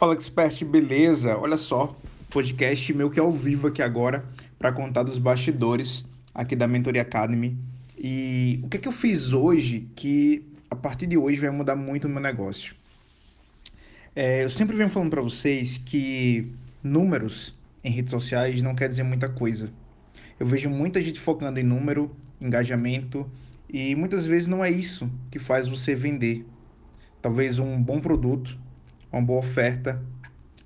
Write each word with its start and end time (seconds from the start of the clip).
Fala 0.00 0.14
Expert, 0.14 0.64
beleza? 0.64 1.36
Olha 1.36 1.58
só, 1.58 1.94
podcast 2.30 2.90
meu 2.94 3.10
que 3.10 3.20
é 3.20 3.22
ao 3.22 3.30
vivo 3.30 3.68
aqui 3.68 3.82
agora 3.82 4.24
para 4.58 4.72
contar 4.72 5.02
dos 5.02 5.18
bastidores 5.18 6.06
aqui 6.34 6.56
da 6.56 6.66
Mentoria 6.66 7.02
Academy. 7.02 7.54
E 7.98 8.60
o 8.62 8.68
que 8.70 8.78
é 8.78 8.80
que 8.80 8.88
eu 8.88 8.92
fiz 8.92 9.34
hoje 9.34 9.90
que 9.94 10.42
a 10.70 10.74
partir 10.74 11.06
de 11.06 11.18
hoje 11.18 11.38
vai 11.38 11.50
mudar 11.50 11.76
muito 11.76 12.06
o 12.06 12.08
meu 12.08 12.18
negócio? 12.18 12.74
É, 14.16 14.42
eu 14.42 14.48
sempre 14.48 14.74
venho 14.74 14.88
falando 14.88 15.10
para 15.10 15.20
vocês 15.20 15.76
que 15.76 16.50
números 16.82 17.52
em 17.84 17.90
redes 17.90 18.10
sociais 18.10 18.62
não 18.62 18.74
quer 18.74 18.88
dizer 18.88 19.02
muita 19.02 19.28
coisa. 19.28 19.68
Eu 20.38 20.46
vejo 20.46 20.70
muita 20.70 21.02
gente 21.02 21.20
focando 21.20 21.60
em 21.60 21.62
número, 21.62 22.10
engajamento 22.40 23.30
e 23.68 23.94
muitas 23.94 24.24
vezes 24.24 24.48
não 24.48 24.64
é 24.64 24.70
isso 24.70 25.10
que 25.30 25.38
faz 25.38 25.68
você 25.68 25.94
vender. 25.94 26.46
Talvez 27.20 27.58
um 27.58 27.78
bom 27.82 28.00
produto 28.00 28.58
uma 29.12 29.22
boa 29.22 29.40
oferta, 29.40 30.00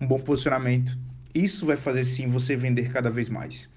um 0.00 0.06
bom 0.06 0.18
posicionamento. 0.18 0.96
Isso 1.34 1.66
vai 1.66 1.76
fazer 1.76 2.04
sim 2.04 2.28
você 2.28 2.54
vender 2.54 2.90
cada 2.90 3.10
vez 3.10 3.28
mais. 3.28 3.68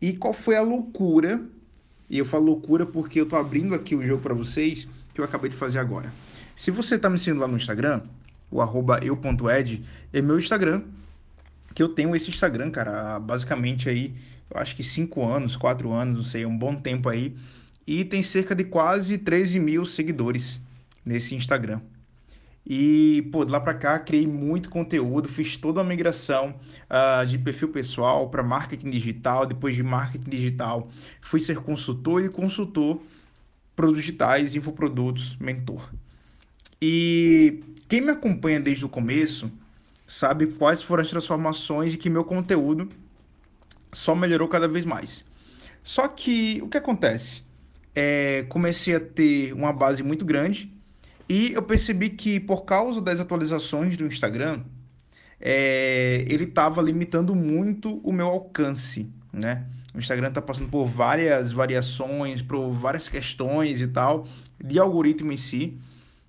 E 0.00 0.12
qual 0.12 0.32
foi 0.32 0.56
a 0.56 0.62
loucura? 0.62 1.40
E 2.10 2.18
eu 2.18 2.24
falo 2.24 2.46
loucura 2.46 2.84
porque 2.84 3.20
eu 3.20 3.26
tô 3.26 3.36
abrindo 3.36 3.74
aqui 3.74 3.94
o 3.94 4.04
jogo 4.04 4.22
para 4.22 4.34
vocês 4.34 4.88
que 5.12 5.20
eu 5.20 5.24
acabei 5.24 5.50
de 5.50 5.56
fazer 5.56 5.78
agora. 5.78 6.12
Se 6.56 6.70
você 6.70 6.98
tá 6.98 7.08
me 7.08 7.18
seguindo 7.18 7.40
lá 7.40 7.48
no 7.48 7.56
Instagram, 7.56 8.02
o 8.50 8.60
arroba 8.60 9.00
eu.ed, 9.02 9.84
é 10.12 10.22
meu 10.22 10.38
Instagram, 10.38 10.82
que 11.74 11.82
eu 11.82 11.88
tenho 11.88 12.14
esse 12.14 12.30
Instagram, 12.30 12.70
cara, 12.70 13.18
basicamente 13.18 13.88
aí, 13.88 14.14
eu 14.50 14.60
acho 14.60 14.76
que 14.76 14.82
5 14.82 15.24
anos, 15.26 15.56
4 15.56 15.90
anos, 15.92 16.16
não 16.16 16.24
sei, 16.24 16.46
um 16.46 16.56
bom 16.56 16.76
tempo 16.76 17.08
aí. 17.08 17.34
E 17.86 18.04
tem 18.04 18.22
cerca 18.22 18.54
de 18.54 18.64
quase 18.64 19.18
13 19.18 19.58
mil 19.58 19.84
seguidores 19.84 20.60
nesse 21.04 21.34
Instagram. 21.34 21.80
E, 22.66 23.28
pô, 23.30 23.44
de 23.44 23.50
lá 23.50 23.60
para 23.60 23.74
cá 23.74 23.98
criei 23.98 24.26
muito 24.26 24.70
conteúdo, 24.70 25.28
fiz 25.28 25.56
toda 25.56 25.82
a 25.82 25.84
migração 25.84 26.54
uh, 26.88 27.26
de 27.26 27.38
perfil 27.38 27.68
pessoal 27.68 28.28
para 28.30 28.42
marketing 28.42 28.90
digital. 28.90 29.44
Depois 29.44 29.76
de 29.76 29.82
marketing 29.82 30.30
digital, 30.30 30.88
fui 31.20 31.40
ser 31.40 31.58
consultor 31.58 32.24
e 32.24 32.28
consultor 32.28 33.00
produtos 33.76 34.02
digitais, 34.02 34.54
infoprodutos, 34.54 35.36
mentor. 35.38 35.92
E 36.80 37.62
quem 37.88 38.00
me 38.00 38.10
acompanha 38.10 38.60
desde 38.60 38.84
o 38.84 38.88
começo 38.88 39.50
sabe 40.06 40.46
quais 40.46 40.82
foram 40.82 41.02
as 41.02 41.10
transformações 41.10 41.94
e 41.94 41.96
que 41.96 42.08
meu 42.08 42.24
conteúdo 42.24 42.88
só 43.92 44.14
melhorou 44.14 44.48
cada 44.48 44.68
vez 44.68 44.84
mais. 44.84 45.24
Só 45.82 46.08
que 46.08 46.60
o 46.62 46.68
que 46.68 46.78
acontece? 46.78 47.42
É, 47.94 48.44
comecei 48.48 48.94
a 48.94 49.00
ter 49.00 49.52
uma 49.52 49.72
base 49.72 50.02
muito 50.02 50.24
grande 50.24 50.73
e 51.28 51.52
eu 51.52 51.62
percebi 51.62 52.10
que 52.10 52.38
por 52.38 52.64
causa 52.64 53.00
das 53.00 53.20
atualizações 53.20 53.96
do 53.96 54.06
Instagram, 54.06 54.62
é, 55.40 56.24
ele 56.28 56.44
estava 56.44 56.80
limitando 56.82 57.34
muito 57.34 57.98
o 57.98 58.12
meu 58.12 58.26
alcance, 58.26 59.08
né? 59.32 59.66
O 59.94 59.98
Instagram 59.98 60.28
está 60.28 60.42
passando 60.42 60.68
por 60.68 60.86
várias 60.86 61.52
variações, 61.52 62.42
por 62.42 62.70
várias 62.72 63.08
questões 63.08 63.80
e 63.80 63.86
tal, 63.86 64.26
de 64.62 64.78
algoritmo 64.78 65.30
em 65.30 65.36
si. 65.36 65.78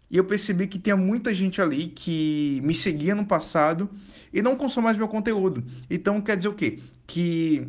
E 0.09 0.17
eu 0.17 0.23
percebi 0.23 0.67
que 0.67 0.77
tinha 0.77 0.95
muita 0.95 1.33
gente 1.33 1.59
ali 1.59 1.87
que 1.87 2.61
me 2.63 2.75
seguia 2.75 3.15
no 3.15 3.25
passado 3.25 3.89
e 4.31 4.41
não 4.41 4.55
consome 4.55 4.85
mais 4.85 4.97
meu 4.97 5.07
conteúdo. 5.07 5.63
Então 5.89 6.21
quer 6.21 6.37
dizer 6.37 6.47
o 6.47 6.53
quê? 6.53 6.79
Que 7.07 7.67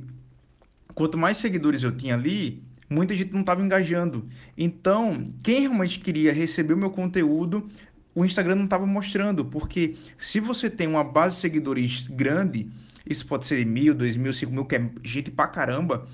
quanto 0.95 1.17
mais 1.17 1.39
seguidores 1.39 1.83
eu 1.83 1.97
tinha 1.97 2.15
ali, 2.15 2.63
muita 2.89 3.15
gente 3.15 3.33
não 3.33 3.41
estava 3.41 3.63
engajando. 3.63 4.27
Então, 4.57 5.23
quem 5.43 5.63
realmente 5.63 5.99
queria 5.99 6.33
receber 6.33 6.75
o 6.75 6.77
meu 6.77 6.91
conteúdo, 6.91 7.67
o 8.15 8.25
Instagram 8.25 8.55
não 8.55 8.65
estava 8.65 8.87
mostrando, 8.87 9.45
porque 9.45 9.95
se 10.19 10.41
você 10.41 10.71
tem 10.71 10.87
uma 10.87 11.05
base 11.05 11.37
de 11.37 11.41
seguidores 11.43 12.07
grande, 12.07 12.69
isso 13.05 13.27
pode 13.27 13.45
ser 13.45 13.65
mil, 13.67 13.95
dois 13.95 14.17
mil, 14.17 14.33
cinco 14.33 14.53
mil, 14.53 14.65
que 14.65 14.77
é 14.77 14.91
gente 15.05 15.31
pra 15.31 15.47
caramba, 15.47 16.07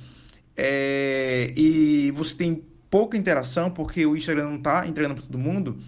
é... 0.57 1.53
e 1.57 2.11
você 2.11 2.35
tem 2.35 2.63
pouca 2.91 3.17
interação, 3.17 3.71
porque 3.71 4.05
o 4.05 4.17
Instagram 4.17 4.45
não 4.45 4.57
está 4.57 4.87
entregando 4.87 5.15
para 5.15 5.25
todo 5.25 5.39
mundo, 5.39 5.79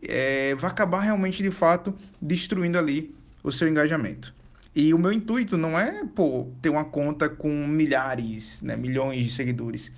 é... 0.00 0.54
vai 0.54 0.70
acabar 0.70 1.00
realmente, 1.00 1.42
de 1.42 1.50
fato, 1.50 1.94
destruindo 2.22 2.78
ali 2.78 3.14
o 3.42 3.50
seu 3.50 3.68
engajamento. 3.68 4.32
E 4.72 4.94
o 4.94 4.98
meu 4.98 5.12
intuito 5.12 5.56
não 5.56 5.76
é, 5.76 6.04
pô, 6.04 6.48
ter 6.62 6.68
uma 6.68 6.84
conta 6.84 7.28
com 7.28 7.66
milhares, 7.66 8.62
né, 8.62 8.76
milhões 8.76 9.24
de 9.24 9.30
seguidores, 9.30 9.90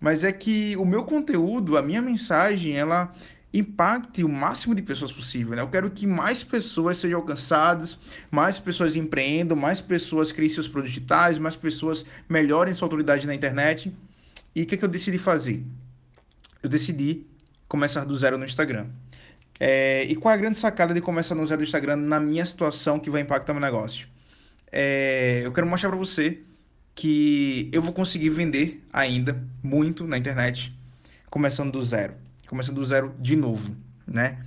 mas 0.00 0.24
é 0.24 0.32
que 0.32 0.76
o 0.76 0.84
meu 0.84 1.04
conteúdo, 1.04 1.76
a 1.76 1.82
minha 1.82 2.00
mensagem, 2.00 2.76
ela 2.76 3.12
impacte 3.52 4.22
o 4.22 4.28
máximo 4.28 4.74
de 4.74 4.82
pessoas 4.82 5.12
possível. 5.12 5.56
Né? 5.56 5.62
Eu 5.62 5.68
quero 5.68 5.90
que 5.90 6.06
mais 6.06 6.42
pessoas 6.42 6.98
sejam 6.98 7.18
alcançadas, 7.18 7.98
mais 8.30 8.58
pessoas 8.58 8.96
empreendam, 8.96 9.56
mais 9.56 9.80
pessoas 9.80 10.32
criem 10.32 10.48
seus 10.48 10.68
produtos 10.68 10.94
digitais, 10.94 11.38
mais 11.38 11.56
pessoas 11.56 12.04
melhorem 12.28 12.72
sua 12.72 12.86
autoridade 12.86 13.26
na 13.26 13.34
internet. 13.34 13.94
E 14.54 14.62
o 14.62 14.66
que, 14.66 14.76
que 14.76 14.84
eu 14.84 14.88
decidi 14.88 15.18
fazer? 15.18 15.64
Eu 16.62 16.68
decidi 16.68 17.26
começar 17.68 18.04
do 18.04 18.16
zero 18.16 18.38
no 18.38 18.44
Instagram. 18.44 18.86
É, 19.58 20.04
e 20.04 20.16
qual 20.16 20.32
é 20.32 20.38
a 20.38 20.40
grande 20.40 20.56
sacada 20.56 20.94
de 20.94 21.00
começar 21.00 21.34
no 21.34 21.44
zero 21.44 21.60
no 21.60 21.66
Instagram 21.66 21.96
na 21.96 22.18
minha 22.18 22.46
situação 22.46 22.98
que 22.98 23.10
vai 23.10 23.20
impactar 23.20 23.52
meu 23.52 23.60
negócio? 23.60 24.08
é, 24.72 25.42
eu 25.44 25.52
quero 25.52 25.66
mostrar 25.66 25.88
para 25.88 25.98
você 25.98 26.38
que 26.94 27.70
eu 27.72 27.80
vou 27.80 27.92
conseguir 27.92 28.30
vender 28.30 28.82
ainda 28.92 29.42
muito 29.62 30.06
na 30.06 30.18
internet, 30.18 30.74
começando 31.30 31.72
do 31.72 31.82
zero, 31.82 32.14
começando 32.46 32.76
do 32.76 32.84
zero 32.84 33.14
de 33.18 33.36
novo, 33.36 33.74
né? 34.06 34.38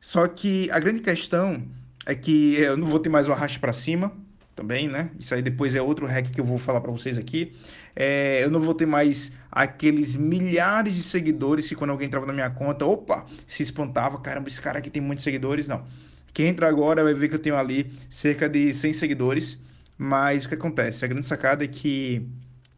Só 0.00 0.26
que 0.26 0.70
a 0.70 0.78
grande 0.78 1.00
questão 1.00 1.62
é 2.04 2.14
que 2.14 2.54
eu 2.56 2.76
não 2.76 2.86
vou 2.86 2.98
ter 2.98 3.08
mais 3.08 3.28
o 3.28 3.32
arraste 3.32 3.58
para 3.58 3.72
cima 3.72 4.12
também, 4.54 4.88
né? 4.88 5.10
Isso 5.18 5.34
aí 5.34 5.42
depois 5.42 5.74
é 5.74 5.82
outro 5.82 6.06
hack 6.06 6.30
que 6.30 6.40
eu 6.40 6.44
vou 6.44 6.58
falar 6.58 6.80
para 6.80 6.92
vocês 6.92 7.18
aqui. 7.18 7.52
É, 7.96 8.44
eu 8.44 8.50
não 8.50 8.60
vou 8.60 8.74
ter 8.74 8.86
mais 8.86 9.32
aqueles 9.50 10.16
milhares 10.16 10.94
de 10.94 11.02
seguidores 11.02 11.68
que 11.68 11.74
quando 11.74 11.90
alguém 11.90 12.06
entrava 12.06 12.26
na 12.26 12.32
minha 12.32 12.50
conta, 12.50 12.84
opa, 12.84 13.24
se 13.46 13.62
espantava, 13.62 14.20
caramba, 14.20 14.48
esse 14.48 14.60
cara 14.60 14.78
aqui 14.78 14.90
tem 14.90 15.02
muitos 15.02 15.24
seguidores. 15.24 15.66
Não. 15.66 15.84
Quem 16.32 16.48
entra 16.48 16.68
agora 16.68 17.02
vai 17.02 17.14
ver 17.14 17.28
que 17.28 17.34
eu 17.34 17.38
tenho 17.38 17.56
ali 17.56 17.90
cerca 18.10 18.48
de 18.48 18.74
100 18.74 18.92
seguidores, 18.92 19.58
mas 19.96 20.44
o 20.44 20.48
que 20.48 20.54
acontece? 20.54 21.04
A 21.04 21.08
grande 21.08 21.26
sacada 21.26 21.64
é 21.64 21.68
que 21.68 22.26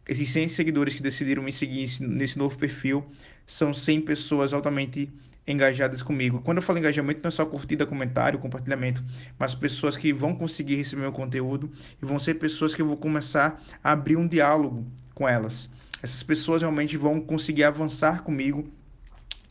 esses 0.09 0.28
100 0.28 0.49
seguidores 0.49 0.94
que 0.94 1.03
decidiram 1.03 1.43
me 1.43 1.53
seguir 1.53 1.88
nesse 2.00 2.38
novo 2.38 2.56
perfil 2.56 3.04
são 3.47 3.72
100 3.72 4.03
pessoas 4.03 4.53
altamente 4.53 5.12
engajadas 5.47 6.03
comigo. 6.03 6.41
Quando 6.41 6.59
eu 6.59 6.62
falo 6.62 6.78
engajamento, 6.78 7.21
não 7.22 7.28
é 7.28 7.31
só 7.31 7.47
curtida, 7.47 7.87
comentário, 7.87 8.38
compartilhamento, 8.38 9.03
mas 9.38 9.54
pessoas 9.54 9.97
que 9.97 10.12
vão 10.12 10.34
conseguir 10.34 10.77
receber 10.77 11.03
meu 11.03 11.12
conteúdo 11.12 11.71
e 12.03 12.04
vão 12.04 12.19
ser 12.19 12.34
pessoas 12.34 12.75
que 12.75 12.82
eu 12.82 12.87
vou 12.87 12.97
começar 12.97 13.62
a 13.83 13.93
abrir 13.93 14.16
um 14.16 14.27
diálogo 14.27 14.84
com 15.15 15.28
elas. 15.28 15.69
Essas 16.03 16.22
pessoas 16.22 16.62
realmente 16.62 16.97
vão 16.97 17.21
conseguir 17.21 17.65
avançar 17.65 18.22
comigo 18.22 18.69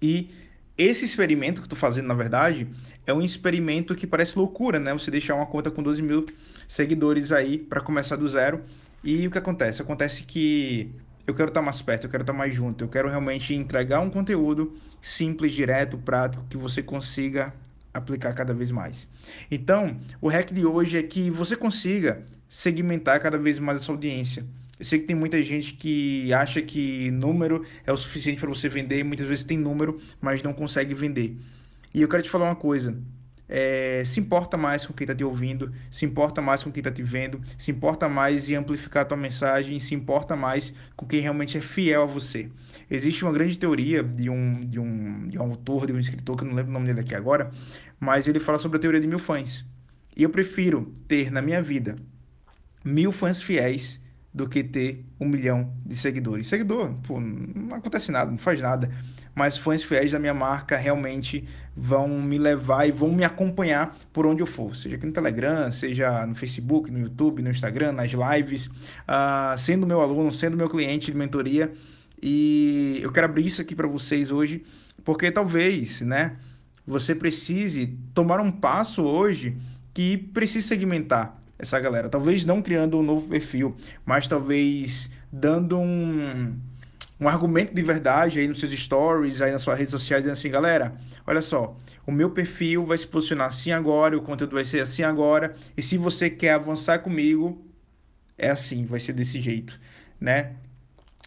e 0.01 0.29
esse 0.77 1.05
experimento 1.05 1.61
que 1.61 1.69
tô 1.69 1.75
fazendo, 1.75 2.07
na 2.07 2.13
verdade, 2.13 2.67
é 3.05 3.13
um 3.13 3.21
experimento 3.21 3.95
que 3.95 4.05
parece 4.05 4.37
loucura, 4.37 4.79
né? 4.79 4.91
Você 4.93 5.09
deixar 5.09 5.35
uma 5.35 5.45
conta 5.45 5.71
com 5.71 5.81
12 5.81 6.01
mil 6.01 6.25
seguidores 6.67 7.31
aí 7.31 7.57
para 7.57 7.79
começar 7.79 8.15
do 8.17 8.27
zero. 8.27 8.61
E 9.03 9.25
o 9.25 9.31
que 9.31 9.37
acontece? 9.37 9.81
Acontece 9.81 10.23
que 10.23 10.91
eu 11.25 11.33
quero 11.33 11.47
estar 11.47 11.61
mais 11.61 11.81
perto, 11.81 12.05
eu 12.05 12.09
quero 12.09 12.23
estar 12.23 12.33
mais 12.33 12.53
junto, 12.53 12.83
eu 12.83 12.87
quero 12.87 13.07
realmente 13.07 13.53
entregar 13.53 13.99
um 13.99 14.09
conteúdo 14.09 14.75
simples, 15.01 15.53
direto, 15.53 15.97
prático, 15.97 16.45
que 16.49 16.57
você 16.57 16.83
consiga 16.83 17.53
aplicar 17.93 18.33
cada 18.33 18.53
vez 18.53 18.71
mais. 18.71 19.07
Então, 19.49 19.97
o 20.19 20.27
hack 20.27 20.51
de 20.51 20.65
hoje 20.65 20.97
é 20.97 21.03
que 21.03 21.29
você 21.29 21.55
consiga 21.55 22.23
segmentar 22.49 23.19
cada 23.21 23.37
vez 23.37 23.57
mais 23.59 23.81
essa 23.81 23.91
audiência. 23.91 24.45
Eu 24.79 24.85
sei 24.85 24.99
que 24.99 25.05
tem 25.05 25.15
muita 25.15 25.41
gente 25.41 25.73
que 25.73 26.33
acha 26.33 26.61
que 26.61 27.09
número 27.11 27.65
é 27.85 27.91
o 27.91 27.97
suficiente 27.97 28.39
para 28.39 28.49
você 28.49 28.67
vender, 28.67 29.03
muitas 29.03 29.25
vezes 29.25 29.45
tem 29.45 29.57
número, 29.57 29.97
mas 30.19 30.43
não 30.43 30.53
consegue 30.53 30.93
vender. 30.93 31.37
E 31.93 32.01
eu 32.01 32.07
quero 32.07 32.23
te 32.23 32.29
falar 32.29 32.45
uma 32.45 32.55
coisa. 32.55 32.97
É, 33.47 34.03
se 34.03 34.19
importa 34.19 34.57
mais 34.57 34.85
com 34.85 34.93
quem 34.93 35.05
está 35.05 35.15
te 35.15 35.23
ouvindo, 35.23 35.71
se 35.91 36.03
importa 36.03 36.41
mais 36.41 36.63
com 36.63 36.71
quem 36.71 36.81
está 36.81 36.91
te 36.91 37.03
vendo, 37.03 37.39
se 37.57 37.71
importa 37.71 38.09
mais 38.09 38.49
em 38.49 38.55
amplificar 38.55 39.03
a 39.03 39.05
tua 39.05 39.17
mensagem, 39.17 39.79
se 39.79 39.93
importa 39.93 40.35
mais 40.35 40.73
com 40.95 41.05
quem 41.05 41.21
realmente 41.21 41.57
é 41.57 41.61
fiel 41.61 42.01
a 42.01 42.05
você. 42.05 42.49
Existe 42.89 43.23
uma 43.23 43.31
grande 43.31 43.57
teoria 43.57 44.03
de 44.03 44.29
um, 44.29 44.61
de 44.61 44.79
um, 44.79 45.27
de 45.27 45.37
um 45.37 45.41
autor, 45.43 45.85
de 45.85 45.93
um 45.93 45.99
escritor, 45.99 46.35
que 46.35 46.43
eu 46.43 46.47
não 46.47 46.55
lembro 46.55 46.71
o 46.71 46.73
nome 46.73 46.87
dele 46.87 47.01
aqui 47.01 47.13
agora, 47.13 47.51
mas 47.99 48.27
ele 48.27 48.39
fala 48.39 48.57
sobre 48.57 48.77
a 48.77 48.81
teoria 48.81 48.99
de 48.99 49.07
mil 49.07 49.19
fãs. 49.19 49.63
E 50.17 50.23
eu 50.23 50.29
prefiro 50.29 50.91
ter 51.07 51.31
na 51.31 51.41
minha 51.41 51.61
vida 51.61 51.95
mil 52.83 53.11
fãs 53.11 53.41
fiéis 53.41 53.99
do 54.35 54.49
que 54.49 54.61
ter 54.61 55.05
um 55.17 55.29
milhão 55.29 55.71
de 55.85 55.95
seguidores. 55.95 56.47
Seguidor, 56.47 56.93
pô, 57.07 57.21
não 57.21 57.77
acontece 57.77 58.11
nada, 58.11 58.29
não 58.29 58.37
faz 58.37 58.59
nada. 58.59 58.91
Mas 59.33 59.57
fãs 59.57 59.81
fiéis 59.81 60.11
da 60.11 60.19
minha 60.19 60.33
marca 60.33 60.75
realmente 60.75 61.47
vão 61.73 62.09
me 62.21 62.37
levar 62.37 62.85
e 62.85 62.91
vão 62.91 63.13
me 63.13 63.23
acompanhar 63.23 63.97
por 64.11 64.25
onde 64.25 64.43
eu 64.43 64.45
for. 64.45 64.75
Seja 64.75 64.97
aqui 64.97 65.05
no 65.05 65.13
Telegram, 65.13 65.71
seja 65.71 66.25
no 66.25 66.35
Facebook, 66.35 66.91
no 66.91 66.99
YouTube, 66.99 67.41
no 67.41 67.49
Instagram, 67.49 67.93
nas 67.93 68.11
lives, 68.11 68.65
uh, 68.65 69.57
sendo 69.57 69.87
meu 69.87 70.01
aluno, 70.01 70.29
sendo 70.33 70.57
meu 70.57 70.67
cliente 70.67 71.13
de 71.13 71.17
mentoria. 71.17 71.71
E 72.21 72.99
eu 73.01 73.13
quero 73.13 73.27
abrir 73.27 73.45
isso 73.45 73.61
aqui 73.61 73.73
para 73.73 73.87
vocês 73.87 74.31
hoje, 74.31 74.65
porque 75.05 75.31
talvez, 75.31 76.01
né, 76.01 76.35
você 76.85 77.15
precise 77.15 77.97
tomar 78.13 78.41
um 78.41 78.51
passo 78.51 79.01
hoje 79.01 79.55
que 79.93 80.17
precisa 80.17 80.67
segmentar 80.67 81.39
essa 81.57 81.79
galera. 81.79 82.09
Talvez 82.09 82.45
não 82.45 82.61
criando 82.61 82.97
um 82.97 83.03
novo 83.03 83.27
perfil, 83.27 83.75
mas 84.05 84.27
talvez 84.27 85.09
dando 85.31 85.77
um, 85.77 86.55
um 87.19 87.27
argumento 87.27 87.73
de 87.73 87.81
verdade 87.81 88.39
aí 88.39 88.47
nos 88.47 88.59
seus 88.59 88.71
stories, 88.71 89.41
aí 89.41 89.51
nas 89.51 89.61
suas 89.61 89.77
redes 89.77 89.91
sociais, 89.91 90.23
dizendo 90.23 90.37
assim, 90.37 90.49
galera, 90.49 90.95
olha 91.25 91.41
só, 91.41 91.75
o 92.05 92.11
meu 92.11 92.29
perfil 92.29 92.85
vai 92.85 92.97
se 92.97 93.07
posicionar 93.07 93.47
assim 93.47 93.71
agora, 93.71 94.17
o 94.17 94.21
conteúdo 94.21 94.55
vai 94.55 94.65
ser 94.65 94.81
assim 94.81 95.03
agora, 95.03 95.55
e 95.75 95.81
se 95.81 95.97
você 95.97 96.29
quer 96.29 96.53
avançar 96.53 96.99
comigo, 96.99 97.65
é 98.37 98.49
assim, 98.49 98.85
vai 98.85 98.99
ser 98.99 99.13
desse 99.13 99.39
jeito, 99.39 99.79
né? 100.19 100.53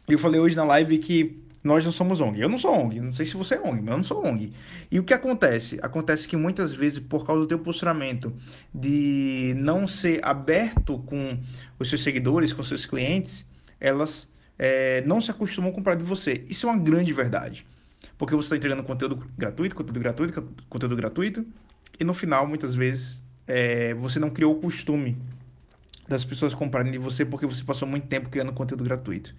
Eu 0.09 0.19
falei 0.19 0.41
hoje 0.41 0.57
na 0.57 0.65
live 0.65 0.99
que 0.99 1.43
nós 1.69 1.85
não 1.85 1.93
somos 1.93 2.21
ONG. 2.21 2.41
Eu 2.41 2.49
não 2.49 2.59
sou 2.59 2.75
ONG, 2.75 3.01
não 3.01 3.13
sei 3.13 3.27
se 3.27 3.37
você 3.37 3.57
é 3.57 3.61
ONG, 3.61 3.83
mas 3.83 3.91
eu 3.91 3.97
não 3.99 4.05
sou 4.05 4.27
ONG. 4.27 4.53
E 4.91 4.99
o 4.99 5.05
que 5.05 5.13
acontece? 5.13 5.79
Acontece 5.83 6.27
que 6.27 6.37
muitas 6.37 6.73
vezes, 6.73 6.99
por 6.99 7.27
causa 7.27 7.43
do 7.43 7.47
teu 7.47 7.59
posicionamento 7.59 8.33
de 8.75 9.55
não 9.57 9.87
ser 9.87 10.19
aberto 10.25 10.99
com 11.01 11.39
os 11.79 11.89
seus 11.89 12.03
seguidores, 12.03 12.55
com 12.55 12.63
os 12.63 12.69
seus 12.69 12.87
clientes, 12.87 13.47
elas 13.79 14.29
é, 14.59 15.03
não 15.03 15.21
se 15.21 15.31
acostumam 15.31 15.71
a 15.71 15.75
comprar 15.75 15.95
de 15.95 16.03
você. 16.03 16.43
Isso 16.49 16.67
é 16.67 16.71
uma 16.71 16.79
grande 16.79 17.13
verdade. 17.13 17.67
Porque 18.17 18.35
você 18.35 18.47
está 18.47 18.57
entregando 18.57 18.83
conteúdo 18.83 19.25
gratuito, 19.37 19.77
conteúdo 19.77 20.01
gratuito, 20.01 20.55
conteúdo 20.69 20.97
gratuito, 20.97 21.47
e 22.01 22.05
no 22.05 22.15
final, 22.15 22.47
muitas 22.47 22.75
vezes, 22.75 23.23
é, 23.47 23.93
você 23.95 24.19
não 24.19 24.31
criou 24.31 24.55
o 24.55 24.61
costume 24.61 25.19
das 26.09 26.25
pessoas 26.25 26.55
comprarem 26.55 26.91
de 26.91 26.99
você 26.99 27.25
porque 27.25 27.47
você 27.47 27.63
passou 27.63 27.87
muito 27.87 28.07
tempo 28.07 28.29
criando 28.29 28.53
conteúdo 28.53 28.83
gratuito. 28.83 29.35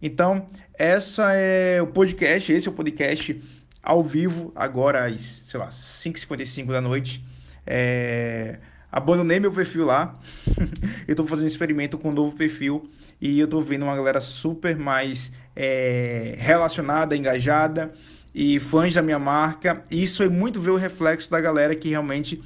Então, 0.00 0.46
essa 0.78 1.32
é 1.32 1.80
o 1.82 1.86
podcast, 1.86 2.52
esse 2.52 2.68
é 2.68 2.70
o 2.70 2.74
podcast 2.74 3.40
ao 3.82 4.02
vivo, 4.02 4.52
agora 4.54 5.06
às, 5.06 5.20
sei 5.20 5.60
lá, 5.60 5.68
5h55 5.68 6.66
da 6.66 6.80
noite. 6.80 7.24
É... 7.66 8.58
Abandonei 8.90 9.40
meu 9.40 9.50
perfil 9.50 9.84
lá. 9.84 10.18
eu 11.08 11.12
estou 11.12 11.26
fazendo 11.26 11.44
um 11.44 11.48
experimento 11.48 11.98
com 11.98 12.10
um 12.10 12.12
novo 12.12 12.36
perfil 12.36 12.88
e 13.20 13.40
eu 13.40 13.46
estou 13.46 13.60
vendo 13.60 13.82
uma 13.82 13.96
galera 13.96 14.20
super 14.20 14.76
mais 14.76 15.32
é, 15.56 16.36
relacionada, 16.38 17.16
engajada 17.16 17.92
e 18.32 18.60
fãs 18.60 18.94
da 18.94 19.02
minha 19.02 19.18
marca. 19.18 19.82
Isso 19.90 20.22
é 20.22 20.28
muito 20.28 20.60
ver 20.60 20.70
o 20.70 20.76
reflexo 20.76 21.28
da 21.28 21.40
galera 21.40 21.74
que 21.74 21.88
realmente 21.88 22.40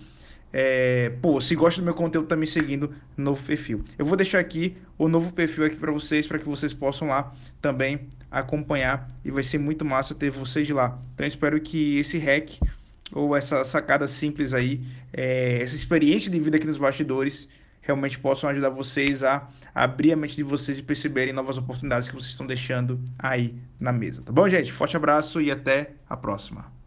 é, 0.53 1.11
pô, 1.21 1.41
se 1.41 1.55
gosta 1.55 1.81
do 1.81 1.85
meu 1.85 1.95
conteúdo, 1.95 2.27
tá 2.27 2.37
me 2.37 2.47
seguindo 2.47 2.93
no 3.17 3.25
novo 3.25 3.45
perfil. 3.45 3.83
Eu 3.99 4.05
vou 4.05 4.17
deixar 4.17 4.39
aqui 4.39 4.77
o 4.97 5.09
novo 5.09 5.33
perfil 5.33 5.65
aqui 5.65 5.77
para 5.77 5.93
vocês, 5.93 6.27
para 6.27 6.39
que 6.39 6.47
vocês 6.47 6.73
possam 6.73 7.09
lá 7.09 7.33
também 7.61 8.09
acompanhar 8.31 9.06
e 9.25 9.31
vai 9.31 9.43
ser 9.43 9.59
muito 9.59 9.85
massa 9.85 10.15
ter 10.15 10.31
vocês 10.31 10.69
lá. 10.71 10.99
Então 11.15 11.27
espero 11.27 11.61
que 11.61 11.99
esse 11.99 12.19
hack 12.19 12.59
ou 13.12 13.35
essa 13.35 13.65
sacada 13.65 14.06
simples 14.06 14.53
aí, 14.53 14.83
é, 15.12 15.62
essa 15.62 15.75
experiência 15.75 16.31
de 16.31 16.39
vida 16.39 16.56
aqui 16.56 16.67
nos 16.67 16.77
bastidores 16.77 17.49
realmente 17.81 18.19
possam 18.19 18.51
ajudar 18.51 18.69
vocês 18.69 19.23
a 19.23 19.49
abrir 19.75 20.12
a 20.12 20.17
mente 20.17 20.37
de 20.37 20.43
vocês 20.43 20.79
e 20.79 20.83
perceberem 20.83 21.33
novas 21.33 21.56
oportunidades 21.56 22.09
que 22.09 22.15
vocês 22.15 22.31
estão 22.31 22.47
deixando 22.47 23.01
aí 23.19 23.55
na 23.81 23.93
mesa. 23.93 24.23
Tá 24.23 24.33
bom, 24.33 24.47
gente? 24.49 24.71
Forte 24.73 24.97
abraço 24.97 25.41
e 25.41 25.51
até 25.51 25.93
a 26.09 26.17
próxima. 26.17 26.78